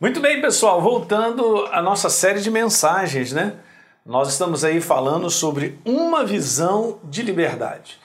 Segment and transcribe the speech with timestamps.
[0.00, 3.54] Muito bem, pessoal, voltando à nossa série de mensagens, né?
[4.04, 7.96] Nós estamos aí falando sobre uma visão de liberdade.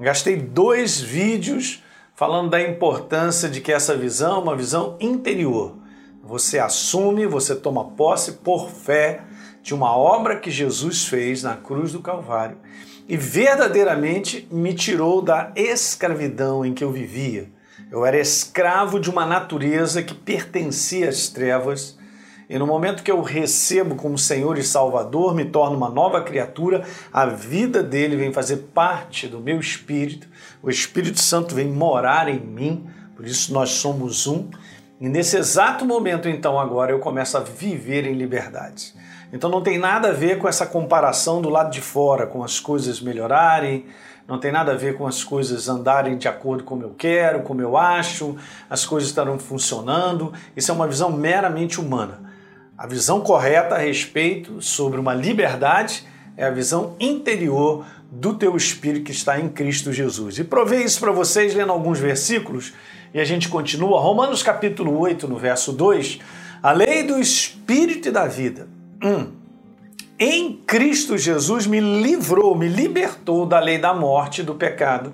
[0.00, 5.76] Gastei dois vídeos falando da importância de que essa visão é uma visão interior.
[6.24, 9.20] Você assume, você toma posse por fé
[9.62, 12.56] de uma obra que Jesus fez na cruz do Calvário
[13.06, 17.54] e verdadeiramente me tirou da escravidão em que eu vivia.
[17.90, 21.96] Eu era escravo de uma natureza que pertencia às trevas.
[22.48, 26.84] E no momento que eu recebo como Senhor e Salvador, me torno uma nova criatura,
[27.12, 30.28] a vida dele vem fazer parte do meu espírito,
[30.62, 34.48] o Espírito Santo vem morar em mim, por isso nós somos um.
[35.00, 38.94] E nesse exato momento, então, agora eu começo a viver em liberdade.
[39.32, 42.60] Então não tem nada a ver com essa comparação do lado de fora, com as
[42.60, 43.86] coisas melhorarem,
[44.26, 47.62] não tem nada a ver com as coisas andarem de acordo como eu quero, como
[47.62, 48.36] eu acho,
[48.68, 50.32] as coisas estarão funcionando.
[50.56, 52.20] Isso é uma visão meramente humana.
[52.76, 56.04] A visão correta a respeito sobre uma liberdade
[56.36, 60.38] é a visão interior do teu espírito que está em Cristo Jesus.
[60.38, 62.74] E provei isso para vocês lendo alguns versículos
[63.14, 64.00] e a gente continua.
[64.00, 66.18] Romanos capítulo 8, no verso 2,
[66.62, 68.68] a lei do espírito e da vida.
[69.02, 69.32] Hum.
[70.18, 75.12] Em Cristo Jesus me livrou, me libertou da lei da morte e do pecado,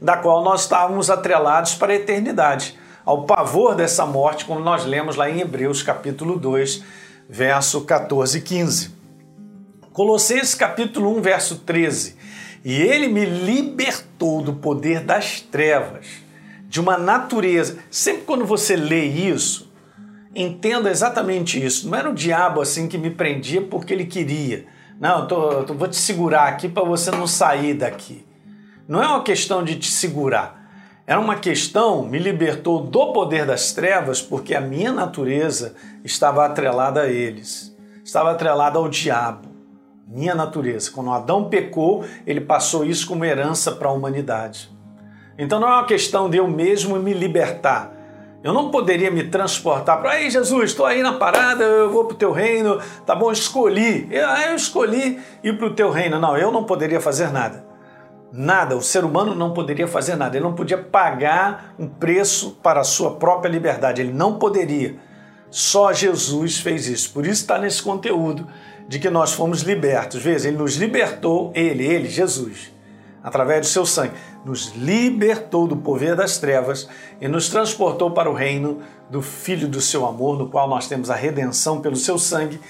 [0.00, 5.16] da qual nós estávamos atrelados para a eternidade, ao pavor dessa morte, como nós lemos
[5.16, 6.84] lá em Hebreus capítulo 2,
[7.28, 8.94] verso 14 e 15.
[9.92, 12.16] Colossenses capítulo 1, verso 13.
[12.64, 16.06] E ele me libertou do poder das trevas
[16.68, 17.78] de uma natureza.
[17.90, 19.72] Sempre quando você lê isso,
[20.34, 21.88] entenda exatamente isso.
[21.88, 24.66] Não era o diabo assim que me prendia porque ele queria.
[25.00, 28.24] Não, eu, tô, eu vou te segurar aqui para você não sair daqui.
[28.86, 30.62] Não é uma questão de te segurar.
[31.06, 37.02] Era uma questão, me libertou do poder das trevas porque a minha natureza estava atrelada
[37.02, 37.76] a eles.
[38.02, 39.48] Estava atrelada ao diabo.
[40.06, 40.90] Minha natureza.
[40.90, 44.70] Quando Adão pecou, ele passou isso como herança para a humanidade.
[45.38, 47.93] Então não é uma questão de eu mesmo me libertar.
[48.44, 52.14] Eu não poderia me transportar para, aí Jesus, estou aí na parada, eu vou para
[52.14, 56.20] o teu reino, tá bom, escolhi, eu, ah, eu escolhi ir para o teu reino.
[56.20, 57.64] Não, eu não poderia fazer nada.
[58.30, 62.80] Nada, o ser humano não poderia fazer nada, ele não podia pagar um preço para
[62.80, 64.96] a sua própria liberdade, ele não poderia.
[65.50, 67.14] Só Jesus fez isso.
[67.14, 68.46] Por isso está nesse conteúdo
[68.86, 70.20] de que nós fomos libertos.
[70.20, 72.74] Veja, ele nos libertou, ele, ele, Jesus
[73.24, 74.12] através do seu sangue,
[74.44, 76.88] nos libertou do poder das trevas
[77.20, 81.10] e nos transportou para o reino do Filho do seu amor, no qual nós temos
[81.10, 82.60] a redenção pelo seu sangue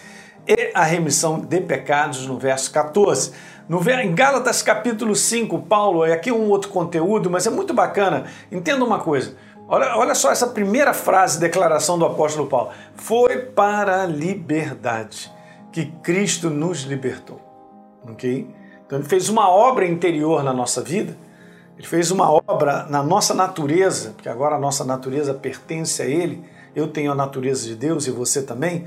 [0.47, 3.33] e a remissão de pecados, no verso 14.
[3.69, 8.25] No, em Gálatas capítulo 5, Paulo, é aqui um outro conteúdo, mas é muito bacana.
[8.53, 9.35] Entenda uma coisa.
[9.67, 12.71] Olha, olha só essa primeira frase, declaração do apóstolo Paulo.
[12.95, 15.33] Foi para a liberdade
[15.73, 17.41] que Cristo nos libertou.
[18.06, 18.47] Ok?
[18.87, 21.17] Então ele fez uma obra interior na nossa vida,
[21.77, 26.45] ele fez uma obra na nossa natureza, porque agora a nossa natureza pertence a ele,
[26.75, 28.87] eu tenho a natureza de Deus e você também.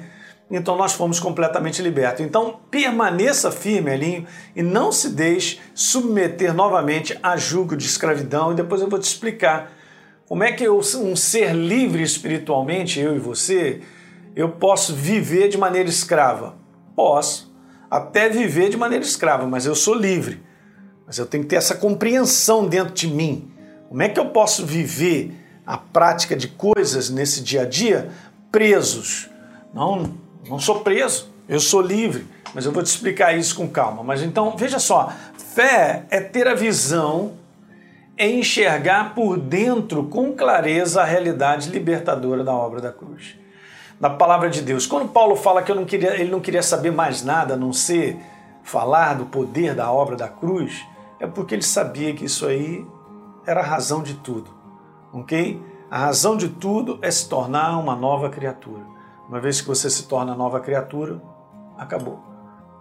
[0.50, 2.26] Então nós fomos completamente libertos.
[2.26, 4.26] Então permaneça firme, Elinho,
[4.56, 8.54] e não se deixe submeter novamente a julgo de escravidão.
[8.54, 9.72] E depois eu vou te explicar
[10.26, 13.82] como é que eu, um ser livre espiritualmente, eu e você,
[14.36, 16.56] eu posso viver de maneira escrava.
[16.96, 17.54] Posso
[17.90, 20.47] até viver de maneira escrava, mas eu sou livre.
[21.08, 23.50] Mas eu tenho que ter essa compreensão dentro de mim.
[23.90, 25.34] Como é que eu posso viver
[25.66, 28.12] a prática de coisas nesse dia a dia
[28.52, 29.30] presos?
[29.74, 30.14] Não,
[30.48, 32.28] não sou preso, eu sou livre.
[32.54, 34.04] Mas eu vou te explicar isso com calma.
[34.04, 35.12] Mas então, veja só,
[35.56, 37.34] fé é ter a visão
[38.18, 43.38] é enxergar por dentro com clareza a realidade libertadora da obra da cruz
[44.00, 44.86] da palavra de Deus.
[44.86, 48.18] Quando Paulo fala que não queria, ele não queria saber mais nada a não ser
[48.64, 50.86] falar do poder da obra da cruz,
[51.20, 52.86] é porque ele sabia que isso aí
[53.46, 54.52] era a razão de tudo,
[55.12, 55.62] ok?
[55.90, 58.84] A razão de tudo é se tornar uma nova criatura.
[59.28, 61.22] Uma vez que você se torna nova criatura,
[61.78, 62.20] acabou.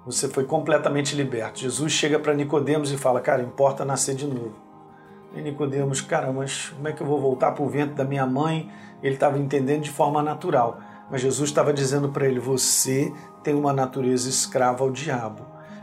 [0.05, 1.61] Você foi completamente liberto.
[1.61, 4.55] Jesus chega para Nicodemos e fala: "Cara, importa nascer de novo".
[5.35, 8.27] E Nicodemos, cara, mas como é que eu vou voltar para o ventre da minha
[8.27, 8.71] mãe?
[9.03, 10.79] Ele estava entendendo de forma natural.
[11.11, 13.13] Mas Jesus estava dizendo para ele: você
[13.43, 15.43] tem uma natureza escrava ao diabo.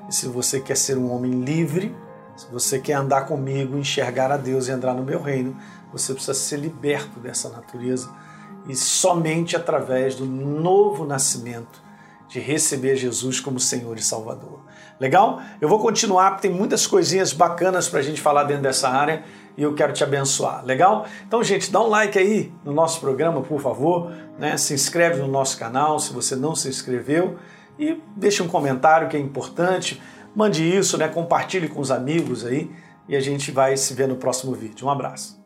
[0.10, 1.96] E se você quer ser um homem livre,
[2.36, 5.56] se você quer andar comigo, enxergar a Deus e entrar no meu reino,
[5.92, 8.10] você precisa ser liberto dessa natureza
[8.68, 11.82] e somente através do novo nascimento
[12.28, 14.62] de receber Jesus como Senhor e Salvador.
[15.00, 15.42] Legal?
[15.62, 19.24] Eu vou continuar porque tem muitas coisinhas bacanas para a gente falar dentro dessa área
[19.56, 20.66] e eu quero te abençoar.
[20.66, 21.06] Legal?
[21.28, 24.12] Então, gente, dá um like aí no nosso programa, por favor.
[24.40, 24.58] Né?
[24.58, 27.38] Se inscreve no nosso canal se você não se inscreveu
[27.78, 30.02] e deixe um comentário que é importante.
[30.36, 31.08] Mande isso, né?
[31.08, 32.72] compartilhe com os amigos aí
[33.08, 34.88] e a gente vai se ver no próximo vídeo.
[34.88, 35.43] Um abraço.